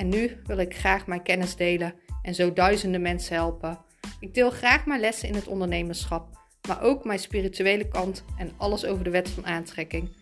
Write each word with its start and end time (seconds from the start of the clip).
en 0.00 0.08
nu 0.08 0.40
wil 0.46 0.58
ik 0.58 0.76
graag 0.76 1.06
mijn 1.06 1.22
kennis 1.22 1.56
delen 1.56 1.94
en 2.22 2.34
zo 2.34 2.52
duizenden 2.52 3.02
mensen 3.02 3.34
helpen. 3.34 3.78
Ik 4.20 4.34
deel 4.34 4.50
graag 4.50 4.86
mijn 4.86 5.00
lessen 5.00 5.28
in 5.28 5.34
het 5.34 5.46
ondernemerschap, 5.46 6.28
maar 6.68 6.82
ook 6.82 7.04
mijn 7.04 7.18
spirituele 7.18 7.88
kant 7.88 8.22
en 8.36 8.52
alles 8.56 8.84
over 8.84 9.04
de 9.04 9.10
wet 9.10 9.30
van 9.30 9.46
aantrekking. 9.46 10.16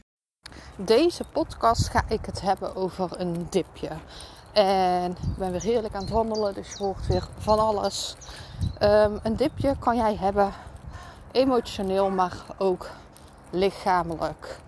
Deze 0.76 1.24
podcast 1.32 1.88
ga 1.88 2.04
ik 2.08 2.26
het 2.26 2.40
hebben 2.40 2.76
over 2.76 3.20
een 3.20 3.46
dipje. 3.50 3.88
En 4.52 5.10
ik 5.10 5.36
ben 5.38 5.50
weer 5.50 5.62
heerlijk 5.62 5.94
aan 5.94 6.00
het 6.00 6.10
wandelen, 6.10 6.54
dus 6.54 6.68
je 6.68 6.84
hoort 6.84 7.06
weer 7.06 7.28
van 7.38 7.58
alles. 7.58 8.16
Um, 8.82 9.18
een 9.22 9.36
dipje 9.36 9.76
kan 9.78 9.96
jij 9.96 10.16
hebben 10.16 10.52
emotioneel, 11.32 12.10
maar 12.10 12.36
ook 12.56 12.90
lichamelijk. 13.50 14.58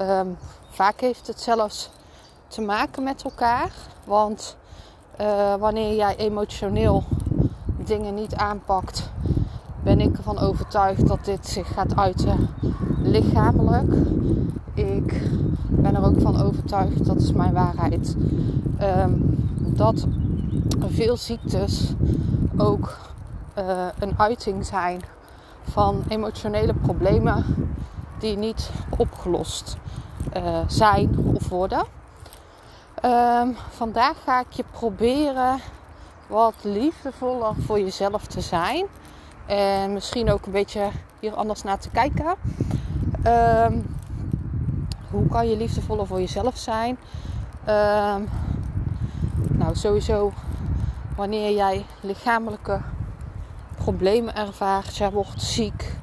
Um, 0.00 0.38
vaak 0.70 1.00
heeft 1.00 1.26
het 1.26 1.40
zelfs 1.40 1.90
te 2.48 2.60
maken 2.60 3.02
met 3.02 3.22
elkaar. 3.22 3.70
Want 4.04 4.56
uh, 5.20 5.54
wanneer 5.54 5.94
jij 5.94 6.16
emotioneel 6.16 7.04
dingen 7.84 8.14
niet 8.14 8.34
aanpakt, 8.34 9.10
ben 9.82 10.00
ik 10.00 10.16
ervan 10.16 10.38
overtuigd 10.38 11.06
dat 11.06 11.24
dit 11.24 11.46
zich 11.46 11.68
gaat 11.68 11.96
uiten 11.96 12.48
lichamelijk. 13.02 13.94
Ik 14.74 15.22
ben 15.68 15.96
er 15.96 16.04
ook 16.04 16.20
van 16.20 16.42
overtuigd, 16.42 17.04
dat 17.04 17.20
is 17.20 17.32
mijn 17.32 17.52
waarheid, 17.52 18.16
um, 18.82 19.36
dat 19.58 20.06
veel 20.78 21.16
ziektes 21.16 21.94
ook 22.56 22.96
uh, 23.58 23.86
een 23.98 24.14
uiting 24.16 24.66
zijn 24.66 25.00
van 25.62 26.02
emotionele 26.08 26.74
problemen 26.74 27.44
die 28.18 28.36
niet 28.36 28.70
opgelost 28.98 29.76
uh, 30.36 30.58
zijn 30.66 31.18
of 31.34 31.48
worden. 31.48 31.97
Um, 33.08 33.56
vandaag 33.70 34.16
ga 34.24 34.40
ik 34.40 34.52
je 34.52 34.64
proberen 34.70 35.60
wat 36.26 36.54
liefdevoller 36.62 37.54
voor 37.58 37.80
jezelf 37.80 38.26
te 38.26 38.40
zijn. 38.40 38.86
En 39.46 39.92
misschien 39.92 40.30
ook 40.30 40.46
een 40.46 40.52
beetje 40.52 40.88
hier 41.20 41.34
anders 41.34 41.62
naar 41.62 41.78
te 41.78 41.90
kijken. 41.90 42.34
Um, 43.26 43.96
hoe 45.10 45.28
kan 45.28 45.48
je 45.48 45.56
liefdevoller 45.56 46.06
voor 46.06 46.20
jezelf 46.20 46.56
zijn? 46.56 46.98
Um, 47.68 48.28
nou, 49.48 49.74
sowieso 49.74 50.32
wanneer 51.16 51.54
jij 51.56 51.86
lichamelijke 52.00 52.80
problemen 53.76 54.36
ervaart, 54.36 54.96
jij 54.96 55.10
wordt 55.10 55.42
ziek. 55.42 55.96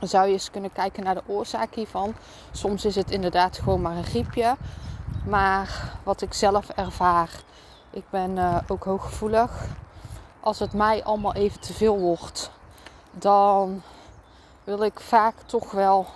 Zou 0.00 0.26
je 0.26 0.32
eens 0.32 0.50
kunnen 0.50 0.72
kijken 0.72 1.04
naar 1.04 1.14
de 1.14 1.22
oorzaak 1.26 1.74
hiervan. 1.74 2.14
Soms 2.52 2.84
is 2.84 2.94
het 2.94 3.10
inderdaad 3.10 3.58
gewoon 3.58 3.80
maar 3.80 3.96
een 3.96 4.04
griepje. 4.04 4.56
Maar 5.26 5.98
wat 6.02 6.22
ik 6.22 6.34
zelf 6.34 6.68
ervaar, 6.68 7.30
ik 7.90 8.04
ben 8.10 8.36
uh, 8.36 8.58
ook 8.66 8.84
hooggevoelig. 8.84 9.66
Als 10.40 10.58
het 10.58 10.72
mij 10.72 11.04
allemaal 11.04 11.34
even 11.34 11.60
te 11.60 11.72
veel 11.72 11.98
wordt, 11.98 12.50
dan 13.10 13.82
wil 14.64 14.82
ik 14.82 15.00
vaak 15.00 15.34
toch 15.46 15.70
wel, 15.70 16.06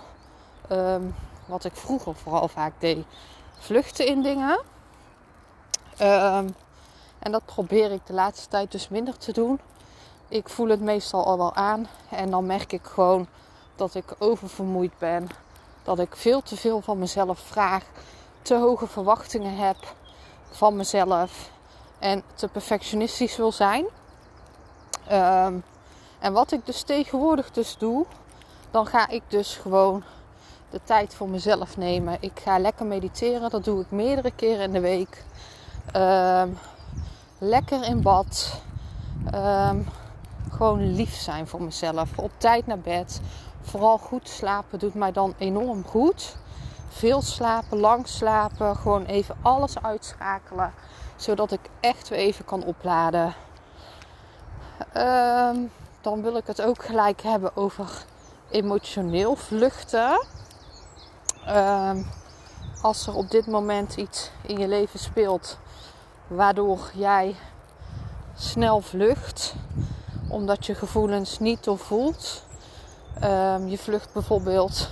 um, 0.71 1.15
wat 1.45 1.65
ik 1.65 1.75
vroeger 1.75 2.15
vooral 2.15 2.47
vaak 2.47 2.73
deed, 2.79 3.05
vluchten 3.57 4.07
in 4.07 4.21
dingen. 4.21 4.59
Um, 6.01 6.55
en 7.19 7.31
dat 7.31 7.45
probeer 7.45 7.91
ik 7.91 8.05
de 8.05 8.13
laatste 8.13 8.49
tijd 8.49 8.71
dus 8.71 8.89
minder 8.89 9.17
te 9.17 9.31
doen. 9.31 9.59
Ik 10.27 10.49
voel 10.49 10.67
het 10.67 10.81
meestal 10.81 11.25
al 11.25 11.37
wel 11.37 11.55
aan 11.55 11.87
en 12.09 12.29
dan 12.29 12.45
merk 12.45 12.71
ik 12.71 12.85
gewoon 12.85 13.27
dat 13.75 13.95
ik 13.95 14.15
oververmoeid 14.17 14.97
ben, 14.97 15.27
dat 15.83 15.99
ik 15.99 16.15
veel 16.15 16.41
te 16.41 16.55
veel 16.55 16.81
van 16.81 16.99
mezelf 16.99 17.39
vraag, 17.39 17.83
te 18.41 18.55
hoge 18.55 18.87
verwachtingen 18.87 19.57
heb 19.57 19.77
van 20.51 20.75
mezelf 20.75 21.49
en 21.99 22.23
te 22.33 22.47
perfectionistisch 22.47 23.37
wil 23.37 23.51
zijn. 23.51 23.85
Um, 25.11 25.63
en 26.19 26.33
wat 26.33 26.51
ik 26.51 26.65
dus 26.65 26.81
tegenwoordig 26.81 27.51
dus 27.51 27.77
doe, 27.77 28.05
dan 28.71 28.85
ga 28.85 29.07
ik 29.07 29.21
dus 29.27 29.55
gewoon 29.55 30.03
de 30.69 30.79
tijd 30.83 31.15
voor 31.15 31.29
mezelf 31.29 31.77
nemen. 31.77 32.17
Ik 32.19 32.39
ga 32.43 32.59
lekker 32.59 32.85
mediteren, 32.85 33.49
dat 33.49 33.63
doe 33.63 33.81
ik 33.81 33.91
meerdere 33.91 34.31
keren 34.35 34.63
in 34.63 34.71
de 34.71 34.79
week. 34.79 35.23
Um, 35.95 36.57
lekker 37.37 37.83
in 37.83 38.01
bad. 38.01 38.61
Um, 39.35 39.87
gewoon 40.51 40.93
lief 40.93 41.15
zijn 41.15 41.47
voor 41.47 41.61
mezelf. 41.61 42.17
Op 42.17 42.31
tijd 42.37 42.67
naar 42.67 42.79
bed. 42.79 43.21
Vooral 43.73 43.97
goed 43.97 44.29
slapen 44.29 44.79
doet 44.79 44.93
mij 44.93 45.11
dan 45.11 45.33
enorm 45.37 45.85
goed. 45.85 46.35
Veel 46.87 47.21
slapen, 47.21 47.79
lang 47.79 48.07
slapen. 48.07 48.75
Gewoon 48.75 49.05
even 49.05 49.35
alles 49.41 49.81
uitschakelen. 49.81 50.73
Zodat 51.15 51.51
ik 51.51 51.59
echt 51.79 52.09
weer 52.09 52.19
even 52.19 52.45
kan 52.45 52.63
opladen. 52.63 53.33
Um, 54.97 55.71
dan 56.01 56.21
wil 56.21 56.37
ik 56.37 56.47
het 56.47 56.61
ook 56.61 56.85
gelijk 56.85 57.21
hebben 57.21 57.55
over 57.55 58.05
emotioneel 58.49 59.35
vluchten. 59.35 60.25
Um, 61.49 62.07
als 62.81 63.07
er 63.07 63.15
op 63.15 63.31
dit 63.31 63.47
moment 63.47 63.95
iets 63.95 64.31
in 64.41 64.57
je 64.57 64.67
leven 64.67 64.99
speelt 64.99 65.57
waardoor 66.27 66.91
jij 66.93 67.35
snel 68.35 68.81
vlucht, 68.81 69.55
omdat 70.29 70.65
je 70.65 70.75
gevoelens 70.75 71.39
niet 71.39 71.63
doorvoelt. 71.63 72.51
Um, 73.23 73.67
je 73.67 73.77
vlucht 73.77 74.13
bijvoorbeeld 74.13 74.89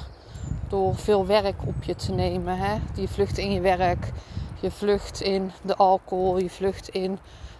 door 0.67 0.95
veel 0.95 1.25
werk 1.25 1.55
op 1.65 1.83
je 1.83 1.95
te 1.95 2.11
nemen. 2.11 2.57
Hè? 2.57 2.79
Je 2.93 3.07
vlucht 3.07 3.37
in 3.37 3.51
je 3.51 3.59
werk, 3.59 4.11
je 4.59 4.71
vlucht 4.71 5.21
in 5.21 5.51
de 5.61 5.75
alcohol, 5.75 6.37
je 6.37 6.49
vlucht 6.49 6.89
in 6.89 7.19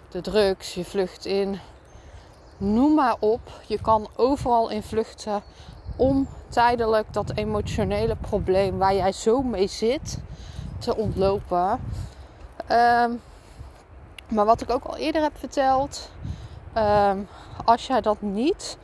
de 0.09 0.22
drugs, 0.22 0.73
je 0.73 0.85
vlucht 0.85 1.25
in. 1.25 1.59
Noem 2.57 2.94
maar 2.94 3.16
op. 3.19 3.61
Je 3.67 3.81
kan 3.81 4.07
overal 4.16 4.69
in 4.69 4.83
vluchten 4.83 5.41
om 5.95 6.27
tijdelijk 6.49 7.13
dat 7.13 7.31
emotionele 7.35 8.16
probleem 8.16 8.78
waar 8.78 8.95
jij 8.95 9.11
zo 9.11 9.41
mee 9.41 9.67
zit 9.67 10.19
te 10.79 10.95
ontlopen. 10.95 11.79
Um, 12.72 13.22
maar 14.28 14.45
wat 14.45 14.61
ik 14.61 14.69
ook 14.69 14.83
al 14.83 14.97
eerder 14.97 15.22
heb 15.22 15.38
verteld, 15.38 16.11
um, 16.78 17.28
als 17.66 17.88
jij 17.88 18.01
dat 18.01 18.22
niet 18.22 18.78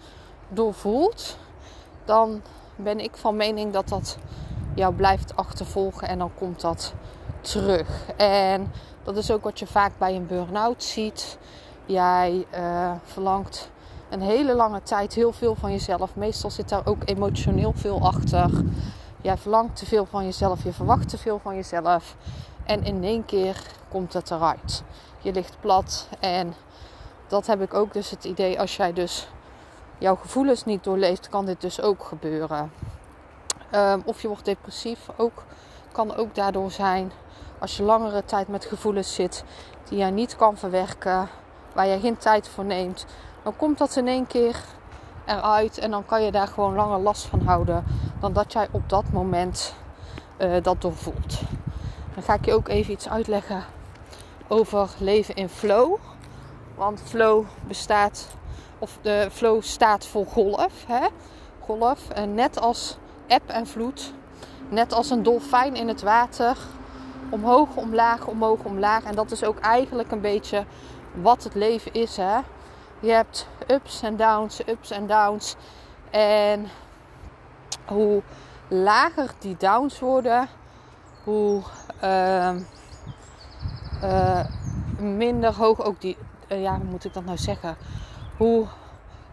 doorvoelt, 0.50 1.38
dan 2.08 2.42
ben 2.76 3.00
ik 3.00 3.12
van 3.16 3.36
mening 3.36 3.74
dat 3.74 3.88
dat 3.88 4.18
jou 4.76 4.94
blijft 4.94 5.36
achtervolgen 5.36 6.08
en 6.08 6.18
dan 6.18 6.32
komt 6.34 6.62
dat 6.62 6.94
terug. 7.42 8.06
En 8.18 8.72
dat 9.04 9.18
is 9.18 9.32
ook 9.32 9.44
wat 9.44 9.60
je 9.60 9.68
vaak 9.68 9.92
bij 9.98 10.16
een 10.16 10.28
burn-out 10.28 10.84
ziet. 10.84 11.38
Jij 11.86 12.46
uh, 12.54 12.92
verlangt 13.04 13.70
een 14.10 14.22
hele 14.22 14.56
lange 14.56 14.82
tijd 14.84 15.14
heel 15.14 15.32
veel 15.32 15.56
van 15.56 15.72
jezelf. 15.72 16.16
Meestal 16.16 16.52
zit 16.52 16.70
daar 16.70 16.86
ook 16.86 17.02
emotioneel 17.06 17.74
veel 17.76 18.02
achter. 18.02 18.50
Jij 19.22 19.38
verlangt 19.38 19.76
te 19.76 19.86
veel 19.86 20.06
van 20.06 20.24
jezelf, 20.26 20.64
je 20.64 20.74
verwacht 20.74 21.10
te 21.10 21.18
veel 21.18 21.40
van 21.40 21.56
jezelf. 21.56 22.16
En 22.64 22.84
in 22.84 23.04
één 23.04 23.26
keer 23.26 23.62
komt 23.90 24.14
het 24.14 24.32
eruit. 24.32 24.84
Je 25.22 25.34
ligt 25.34 25.58
plat. 25.60 26.08
En 26.20 26.54
dat 27.28 27.48
heb 27.48 27.62
ik 27.62 27.74
ook 27.74 27.94
dus 27.94 28.10
het 28.10 28.24
idee 28.24 28.60
als 28.60 28.76
jij 28.76 28.94
dus 28.94 29.28
jouw 29.98 30.16
gevoelens 30.16 30.66
niet 30.66 30.84
doorleeft, 30.84 31.30
kan 31.30 31.46
dit 31.46 31.62
dus 31.62 31.82
ook 31.82 32.04
gebeuren. 32.04 32.72
Um, 33.76 34.02
of 34.06 34.22
je 34.22 34.28
wordt 34.28 34.46
depressief, 34.46 35.00
ook, 35.16 35.44
kan 35.92 36.16
ook 36.16 36.36
daardoor 36.36 36.72
zijn. 36.72 37.12
Als 37.60 37.78
je 37.78 37.84
langere 37.84 38.26
tijd 38.26 38.48
met 38.48 38.66
gevoelens 38.66 39.14
zit 39.16 39.44
die 39.90 39.98
jij 39.98 40.12
niet 40.12 40.36
kan 40.36 40.58
verwerken, 40.58 41.30
waar 41.74 41.88
je 41.88 42.00
geen 42.00 42.18
tijd 42.18 42.48
voor 42.48 42.66
neemt, 42.66 43.06
dan 43.44 43.56
komt 43.56 43.78
dat 43.78 43.96
in 43.96 44.08
één 44.08 44.28
keer 44.28 44.62
eruit 45.26 45.78
en 45.78 45.92
dan 45.92 46.06
kan 46.06 46.24
je 46.24 46.32
daar 46.32 46.48
gewoon 46.48 46.76
langer 46.76 47.00
last 47.00 47.26
van 47.26 47.42
houden 47.42 47.84
dan 48.20 48.34
dat 48.34 48.54
jij 48.54 48.68
op 48.72 48.90
dat 48.90 49.12
moment 49.12 49.76
uh, 50.38 50.56
dat 50.62 50.82
doorvoelt. 50.82 51.42
Dan 52.14 52.24
ga 52.24 52.34
ik 52.34 52.46
je 52.46 52.54
ook 52.54 52.68
even 52.68 52.94
iets 52.94 53.10
uitleggen 53.10 53.64
over 54.48 54.90
leven 54.98 55.36
in 55.36 55.50
flow. 55.50 55.98
Want 56.76 57.02
flow 57.06 57.46
bestaat, 57.68 58.28
of 58.80 58.98
de 59.02 59.28
flow 59.32 59.62
staat 59.62 60.06
voor 60.06 60.26
golf. 60.26 60.86
Hè? 60.88 61.08
Golf. 61.60 62.10
En 62.10 62.34
net 62.34 62.60
als 62.60 62.98
eb 63.28 63.50
en 63.50 63.68
vloed, 63.68 64.14
net 64.70 64.94
als 64.94 65.10
een 65.10 65.24
dolfijn 65.24 65.76
in 65.76 65.88
het 65.88 66.02
water, 66.02 66.58
omhoog, 67.30 67.76
omlaag, 67.76 68.28
omhoog, 68.28 68.60
omlaag. 68.64 69.04
En 69.04 69.16
dat 69.16 69.32
is 69.32 69.44
ook 69.44 69.60
eigenlijk 69.60 70.12
een 70.12 70.22
beetje 70.22 70.66
wat 71.14 71.44
het 71.44 71.56
leven 71.56 71.94
is. 71.94 72.18
Hè? 72.18 72.38
Je 73.00 73.12
hebt 73.12 73.48
ups 73.68 74.02
en 74.02 74.16
downs, 74.16 74.68
ups 74.68 74.92
en 74.92 75.08
downs. 75.08 75.56
En 76.10 76.68
hoe 77.86 78.22
lager 78.68 79.32
die 79.40 79.58
downs 79.58 80.00
worden, 80.00 80.48
hoe 81.24 81.62
uh, 82.04 82.56
uh, 84.04 84.46
minder 85.00 85.54
hoog 85.54 85.84
ook 85.84 86.02
die. 86.02 86.18
Uh, 86.48 86.62
ja, 86.62 86.76
hoe 86.76 86.86
moet 86.86 87.06
ik 87.06 87.14
dat 87.14 87.26
nou 87.26 87.38
zeggen? 87.38 87.78
Hoe 88.38 88.68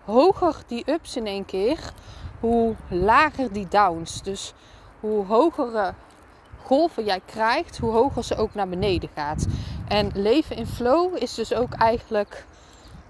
hoger 0.04 0.62
die 0.66 0.90
ups 0.90 1.16
in 1.16 1.26
één 1.26 1.44
keer, 1.44 1.92
hoe 2.40 2.74
lager 2.88 3.52
die 3.52 3.68
downs. 3.68 4.22
Dus 4.22 4.54
hoe 5.00 5.26
hogere 5.26 5.94
golven 6.62 7.04
jij 7.04 7.20
krijgt, 7.26 7.78
hoe 7.78 7.92
hoger 7.92 8.24
ze 8.24 8.36
ook 8.36 8.54
naar 8.54 8.68
beneden 8.68 9.08
gaat. 9.14 9.46
En 9.88 10.10
leven 10.14 10.56
in 10.56 10.66
flow 10.66 11.16
is 11.16 11.34
dus 11.34 11.54
ook 11.54 11.72
eigenlijk 11.72 12.46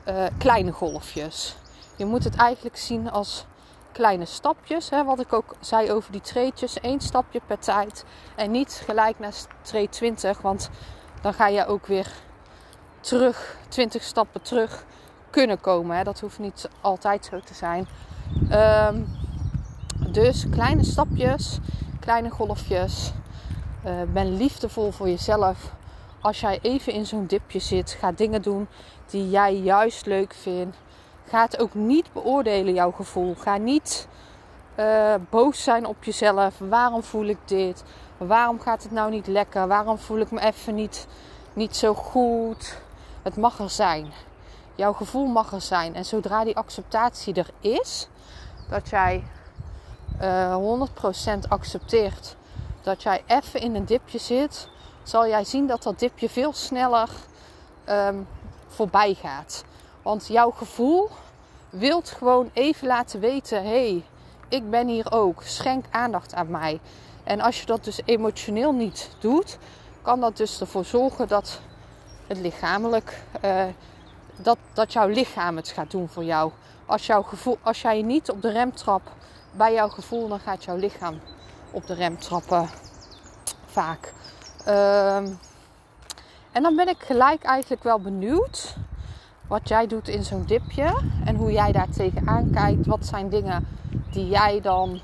uh, 0.09 0.25
kleine 0.39 0.73
golfjes. 0.73 1.57
Je 1.97 2.05
moet 2.05 2.25
het 2.25 2.37
eigenlijk 2.37 2.77
zien 2.77 3.11
als 3.11 3.47
kleine 3.93 4.25
stapjes. 4.25 4.91
Hè, 4.91 5.05
wat 5.05 5.21
ik 5.21 5.33
ook 5.33 5.55
zei 5.61 5.93
over 5.93 6.13
die 6.13 6.21
treetjes. 6.21 6.81
één 6.81 7.01
stapje 7.01 7.41
per 7.47 7.59
tijd. 7.59 8.05
En 8.37 8.51
niet 8.51 8.83
gelijk 8.85 9.19
naar 9.19 9.35
treed 9.63 9.93
20. 9.93 10.41
Want 10.41 10.71
dan 11.21 11.35
ga 11.35 11.47
je 11.47 11.67
ook 11.67 11.87
weer 11.87 12.13
terug, 13.01 13.57
20 13.69 14.03
stappen 14.03 14.43
terug 14.43 14.85
kunnen 15.35 15.61
komen. 15.61 15.97
Hè. 15.97 16.03
Dat 16.05 16.21
hoeft 16.21 16.39
niet 16.39 16.69
altijd 16.81 17.25
zo 17.31 17.41
te 17.41 17.55
zijn. 17.55 17.87
Um, 18.53 19.07
dus 20.13 20.49
kleine 20.51 20.85
stapjes, 20.85 21.59
kleine 22.01 22.31
golfjes. 22.31 23.13
Uh, 23.87 23.93
ben 24.13 24.37
liefdevol 24.37 24.91
voor 24.91 25.09
jezelf. 25.09 25.73
Als 26.21 26.41
jij 26.41 26.59
even 26.63 26.93
in 26.93 27.07
zo'n 27.07 27.27
dipje 27.27 27.59
zit, 27.59 27.91
ga 27.91 28.13
dingen 28.13 28.43
doen 28.43 28.67
die 29.07 29.31
jij 29.31 29.57
juist 29.57 30.07
leuk 30.07 30.35
vindt. 30.35 30.77
Ga 31.29 31.43
het 31.43 31.59
ook 31.59 31.75
niet 31.75 32.13
beoordelen, 32.13 32.75
jouw 32.75 32.91
gevoel. 32.91 33.35
Ga 33.39 33.57
niet 33.57 34.09
uh, 34.77 35.15
boos 35.31 35.63
zijn 35.63 35.87
op 35.87 36.05
jezelf. 36.05 36.55
Waarom 36.59 37.03
voel 37.03 37.27
ik 37.27 37.39
dit? 37.45 37.85
Waarom 38.17 38.61
gaat 38.61 38.83
het 38.83 38.93
nou 38.93 39.11
niet 39.11 39.27
lekker? 39.27 39.69
Waarom 39.69 39.99
voel 39.99 40.19
ik 40.19 40.31
me 40.31 40.41
even 40.41 40.75
niet, 40.75 41.07
niet 41.53 41.77
zo 41.77 41.95
goed? 41.95 42.79
Het 43.23 43.37
mag 43.37 43.59
er 43.59 43.71
zijn. 43.71 44.13
Jouw 44.75 44.93
gevoel 44.93 45.27
mag 45.27 45.53
er 45.53 45.61
zijn. 45.61 45.95
En 45.95 46.05
zodra 46.05 46.45
die 46.45 46.57
acceptatie 46.57 47.35
er 47.35 47.51
is, 47.61 48.09
dat 48.69 48.89
jij 48.89 49.25
uh, 50.21 50.53
eh, 50.53 50.89
100% 51.45 51.49
accepteert 51.49 52.37
dat 52.83 53.03
jij 53.03 53.23
even 53.27 53.61
in 53.61 53.75
een 53.75 53.85
dipje 53.85 54.19
zit, 54.19 54.69
zal 55.03 55.29
jij 55.29 55.45
zien 55.45 55.67
dat 55.67 55.83
dat 55.83 55.99
dipje 55.99 56.29
veel 56.29 56.53
sneller 56.53 57.09
um, 57.89 58.27
voorbij 58.67 59.15
gaat. 59.15 59.65
Want 60.03 60.27
jouw 60.27 60.51
gevoel 60.51 61.11
wilt 61.71 62.11
gewoon 62.11 62.51
even 62.53 62.87
laten 62.87 63.21
weten: 63.21 63.63
hé, 63.63 63.69
hey, 63.69 64.05
ik 64.49 64.71
ben 64.71 64.89
hier 64.89 65.13
ook. 65.13 65.43
Schenk 65.43 65.85
aandacht 65.91 66.35
aan 66.35 66.51
mij. 66.51 66.81
En 67.25 67.41
als 67.41 67.61
je 67.61 67.67
dat 67.67 67.85
dus 67.85 68.01
emotioneel 68.05 68.73
niet 68.73 69.11
doet, 69.19 69.59
kan 70.03 70.21
dat 70.21 70.37
dus 70.37 70.61
ervoor 70.61 70.85
zorgen 70.85 71.29
dat 71.29 71.61
het 72.27 72.39
lichamelijk, 72.39 73.23
uh, 73.45 73.65
dat, 74.37 74.59
dat 74.73 74.93
jouw 74.93 75.09
lichaam 75.09 75.57
het 75.57 75.69
gaat 75.69 75.91
doen 75.91 76.09
voor 76.09 76.25
jou. 76.25 76.53
Als, 76.87 77.07
jouw 77.07 77.23
gevoel, 77.23 77.59
als 77.63 77.83
jij 77.83 78.03
niet 78.03 78.31
op 78.31 78.43
de 78.43 78.51
rem 78.51 78.75
trapt 78.75 79.11
bij 79.53 79.73
jouw 79.73 79.89
gevoel, 79.89 80.29
dan 80.29 80.41
gaat 80.41 80.65
jouw 80.65 80.77
lichaam 80.77 81.21
op 81.71 81.87
de 81.87 81.95
rem 81.95 82.19
trappen. 82.19 82.69
Vaak. 83.67 84.13
Um, 84.69 85.39
en 86.53 86.63
dan 86.63 86.77
ben 86.77 86.89
ik 86.89 87.03
gelijk 87.03 87.43
eigenlijk 87.43 87.83
wel 87.83 88.01
benieuwd 88.01 88.77
wat 89.47 89.69
jij 89.69 89.87
doet 89.87 90.09
in 90.09 90.25
zo'n 90.25 90.45
dipje 90.47 91.01
en 91.25 91.37
hoe 91.37 91.53
jij 91.53 91.73
daar 91.73 91.89
tegenaan 91.89 92.51
kijkt. 92.51 92.87
Wat 92.87 93.07
zijn 93.07 93.29
dingen 93.29 93.67
die 94.11 94.29
jij 94.29 94.61
dan 94.61 95.01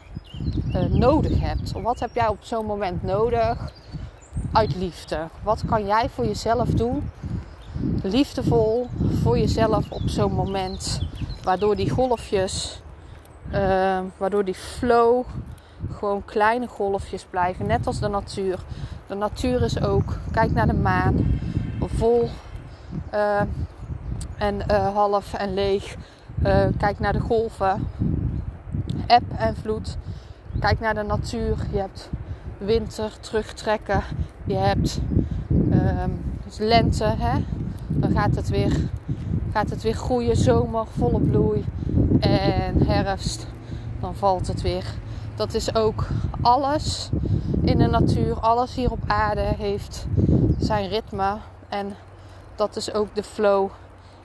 uh, 0.74 0.84
nodig 0.84 1.40
hebt? 1.40 1.72
Wat 1.72 2.00
heb 2.00 2.14
jij 2.14 2.28
op 2.28 2.38
zo'n 2.40 2.66
moment 2.66 3.02
nodig 3.02 3.72
uit 4.52 4.76
liefde? 4.76 5.28
Wat 5.42 5.62
kan 5.66 5.86
jij 5.86 6.08
voor 6.08 6.24
jezelf 6.24 6.68
doen? 6.68 7.10
Liefdevol 8.02 8.86
voor 9.22 9.38
jezelf 9.38 9.90
op 9.90 10.08
zo'n 10.08 10.32
moment, 10.32 11.02
waardoor 11.42 11.76
die 11.76 11.90
golfjes, 11.90 12.82
uh, 13.52 13.98
waardoor 14.16 14.44
die 14.44 14.54
flow 14.54 15.24
gewoon 15.90 16.24
kleine 16.24 16.66
golfjes 16.66 17.24
blijven, 17.30 17.66
net 17.66 17.86
als 17.86 18.00
de 18.00 18.08
natuur. 18.08 18.58
De 19.06 19.14
natuur 19.14 19.62
is 19.62 19.80
ook, 19.82 20.18
kijk 20.30 20.52
naar 20.52 20.66
de 20.66 20.74
maan, 20.74 21.40
vol 21.80 22.28
uh, 23.14 23.40
en 24.36 24.54
uh, 24.70 24.94
half 24.94 25.34
en 25.34 25.54
leeg. 25.54 25.96
Uh, 26.42 26.66
kijk 26.78 26.98
naar 26.98 27.12
de 27.12 27.20
golven, 27.20 27.88
eb 29.06 29.22
en 29.36 29.56
vloed. 29.56 29.96
Kijk 30.60 30.80
naar 30.80 30.94
de 30.94 31.02
natuur. 31.02 31.56
Je 31.72 31.78
hebt 31.78 32.10
winter, 32.58 33.12
terugtrekken. 33.20 34.02
Je 34.44 34.56
hebt 34.56 35.00
dus 36.44 36.58
lente, 36.58 37.04
hè? 37.04 37.44
Dan 37.90 38.10
gaat 38.10 38.34
het, 38.34 38.48
weer, 38.48 38.76
gaat 39.52 39.70
het 39.70 39.82
weer 39.82 39.94
groeien. 39.94 40.36
Zomer, 40.36 40.86
volle 40.98 41.20
bloei. 41.20 41.64
En 42.20 42.86
herfst, 42.86 43.46
dan 44.00 44.14
valt 44.14 44.46
het 44.46 44.62
weer. 44.62 44.84
Dat 45.34 45.54
is 45.54 45.74
ook 45.74 46.06
alles 46.40 47.10
in 47.62 47.78
de 47.78 47.86
natuur. 47.86 48.40
Alles 48.40 48.74
hier 48.74 48.90
op 48.90 49.02
aarde 49.06 49.40
heeft 49.40 50.06
zijn 50.58 50.88
ritme. 50.88 51.36
En 51.68 51.94
dat 52.54 52.76
is 52.76 52.94
ook 52.94 53.14
de 53.14 53.22
flow 53.22 53.68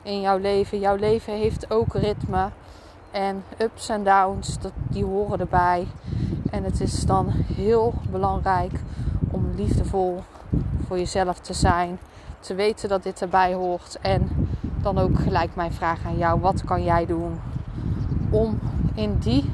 in 0.04 0.22
jouw 0.22 0.38
leven. 0.38 0.80
Jouw 0.80 0.96
leven 0.96 1.34
heeft 1.34 1.72
ook 1.72 1.94
ritme. 1.94 2.50
En 3.12 3.44
ups 3.58 3.90
en 3.90 4.04
downs, 4.04 4.60
dat, 4.60 4.72
die 4.90 5.06
horen 5.06 5.40
erbij. 5.40 5.88
En 6.52 6.64
het 6.64 6.82
is 6.82 7.06
dan 7.06 7.28
heel 7.56 7.94
belangrijk 8.12 8.72
om 9.32 9.52
liefdevol 9.56 10.24
voor 10.88 10.98
jezelf 10.98 11.40
te 11.40 11.54
zijn. 11.54 12.00
Te 12.46 12.56
weten 12.56 12.90
dat 12.90 13.04
dit 13.04 13.22
erbij 13.22 13.54
hoort. 13.54 13.98
En 14.02 14.50
dan 14.82 14.98
ook 14.98 15.20
gelijk 15.20 15.56
mijn 15.56 15.74
vraag 15.74 16.06
aan 16.06 16.18
jou. 16.18 16.40
Wat 16.40 16.64
kan 16.64 16.84
jij 16.84 17.06
doen 17.06 17.42
om 18.30 18.60
in 18.94 19.18
die, 19.18 19.52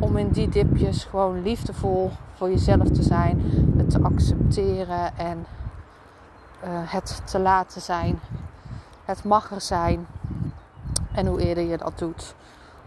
om 0.00 0.16
in 0.16 0.28
die 0.28 0.48
dipjes 0.48 1.04
gewoon 1.04 1.42
liefdevol 1.42 2.10
voor 2.34 2.50
jezelf 2.50 2.88
te 2.88 3.02
zijn. 3.02 3.40
Het 3.76 3.90
te 3.90 4.02
accepteren 4.02 5.16
en 5.16 5.46
uh, 6.64 6.68
het 6.70 7.22
te 7.24 7.38
laten 7.38 7.80
zijn. 7.80 8.20
Het 9.04 9.24
mag 9.24 9.50
er 9.50 9.60
zijn. 9.60 10.06
En 11.12 11.26
hoe 11.26 11.40
eerder 11.40 11.64
je 11.64 11.76
dat 11.76 11.98
doet, 11.98 12.34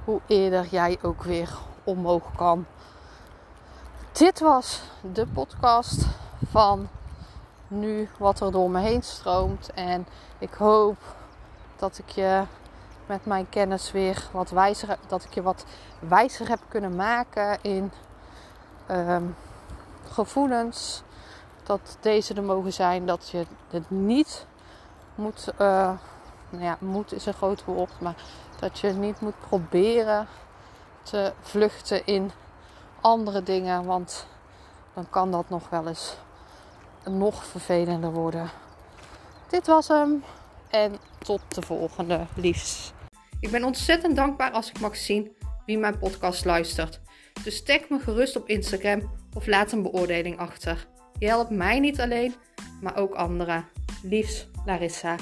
hoe 0.04 0.20
eerder 0.28 0.68
jij 0.70 0.98
ook 1.02 1.24
weer 1.24 1.50
omhoog 1.84 2.36
kan. 2.36 2.66
Dit 4.12 4.40
was 4.40 4.82
de 5.14 5.28
podcast 5.28 6.06
van 6.50 6.88
nu 7.72 8.10
wat 8.18 8.40
er 8.40 8.52
door 8.52 8.70
me 8.70 8.80
heen 8.80 9.04
stroomt. 9.04 9.74
En 9.74 10.08
ik 10.38 10.54
hoop 10.54 10.98
dat 11.76 11.98
ik 11.98 12.10
je 12.10 12.44
met 13.06 13.26
mijn 13.26 13.50
kennis 13.50 13.92
weer 13.92 14.28
wat 14.32 14.50
wijzer, 14.50 14.98
dat 15.08 15.24
ik 15.24 15.34
je 15.34 15.42
wat 15.42 15.66
wijzer 16.00 16.50
heb 16.50 16.60
kunnen 16.68 16.96
maken 16.96 17.58
in 17.62 17.92
um, 18.92 19.36
gevoelens. 20.10 21.04
Dat 21.64 21.98
deze 22.00 22.34
er 22.34 22.44
mogen 22.44 22.74
zijn, 22.74 23.06
dat 23.06 23.30
je 23.30 23.46
het 23.70 23.90
niet 23.90 24.46
moet, 25.16 25.48
uh, 25.54 25.92
nou 26.50 26.64
ja, 26.64 26.78
moet 26.80 27.14
is 27.14 27.26
een 27.26 27.34
groot 27.34 27.66
woord, 27.66 28.00
maar 28.00 28.16
dat 28.60 28.80
je 28.80 28.90
niet 28.90 29.22
moet 29.22 29.40
proberen 29.48 30.28
te 31.04 31.34
vluchten 31.42 32.06
in 32.06 32.32
andere 33.02 33.44
dingen, 33.44 33.86
want 33.86 34.26
dan 34.94 35.10
kan 35.10 35.32
dat 35.32 35.50
nog 35.50 35.70
wel 35.70 35.88
eens 35.88 36.18
nog 37.06 37.46
vervelender 37.46 38.12
worden. 38.12 38.50
Dit 39.50 39.68
was 39.68 39.88
hem 39.88 40.24
en 40.70 40.96
tot 41.18 41.42
de 41.56 41.62
volgende, 41.62 42.26
liefs. 42.36 42.94
Ik 43.40 43.52
ben 43.52 43.64
ontzettend 43.64 44.16
dankbaar 44.16 44.52
als 44.52 44.70
ik 44.70 44.80
mag 44.80 44.96
zien 44.96 45.36
wie 45.66 45.78
mijn 45.78 45.98
podcast 45.98 46.46
luistert. 46.46 47.02
Dus 47.44 47.64
tag 47.64 47.90
me 47.90 48.00
gerust 48.00 48.36
op 48.36 48.48
Instagram 48.48 49.12
of 49.34 49.48
laat 49.48 49.72
een 49.72 49.82
beoordeling 49.82 50.38
achter. 50.38 50.88
Je 51.20 51.28
helpt 51.28 51.50
mij 51.50 51.80
niet 51.80 52.02
alleen, 52.02 52.34
maar 52.82 52.98
ook 52.98 53.14
anderen. 53.14 53.66
Liefs, 54.04 54.48
Larissa. 54.66 55.16